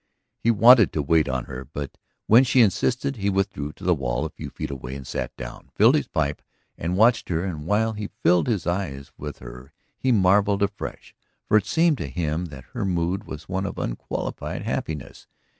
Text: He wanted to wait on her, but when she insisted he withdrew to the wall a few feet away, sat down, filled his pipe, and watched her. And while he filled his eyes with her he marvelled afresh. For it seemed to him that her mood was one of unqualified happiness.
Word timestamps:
He 0.39 0.49
wanted 0.49 0.91
to 0.93 1.01
wait 1.03 1.29
on 1.29 1.45
her, 1.45 1.63
but 1.63 1.95
when 2.25 2.43
she 2.43 2.61
insisted 2.61 3.17
he 3.17 3.29
withdrew 3.29 3.71
to 3.73 3.83
the 3.83 3.93
wall 3.93 4.25
a 4.25 4.31
few 4.31 4.49
feet 4.49 4.71
away, 4.71 5.03
sat 5.03 5.37
down, 5.37 5.69
filled 5.75 5.93
his 5.93 6.07
pipe, 6.07 6.41
and 6.75 6.97
watched 6.97 7.29
her. 7.29 7.45
And 7.45 7.67
while 7.67 7.93
he 7.93 8.07
filled 8.23 8.47
his 8.47 8.65
eyes 8.65 9.11
with 9.15 9.37
her 9.37 9.73
he 9.99 10.11
marvelled 10.11 10.63
afresh. 10.63 11.15
For 11.47 11.55
it 11.55 11.67
seemed 11.67 11.99
to 11.99 12.07
him 12.07 12.45
that 12.45 12.65
her 12.73 12.83
mood 12.83 13.25
was 13.25 13.47
one 13.47 13.67
of 13.67 13.77
unqualified 13.77 14.63
happiness. 14.63 15.27